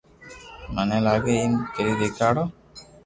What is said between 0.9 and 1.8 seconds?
لاگي اپي